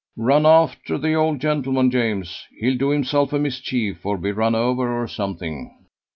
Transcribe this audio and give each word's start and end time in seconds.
Run 0.17 0.47
after 0.47 0.97
the 0.97 1.13
old 1.13 1.39
gentleman, 1.39 1.91
James; 1.91 2.47
he'll 2.59 2.75
do 2.75 2.89
himself 2.89 3.33
a 3.33 3.37
mischief, 3.37 4.03
or 4.03 4.17
be 4.17 4.31
run 4.31 4.55
over, 4.55 4.91
or 4.99 5.07
something." 5.07 5.75